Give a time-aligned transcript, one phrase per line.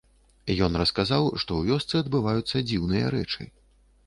[0.67, 3.41] Ён расказаў, што ў вёсцы адбываюцца дзіўныя рэчы.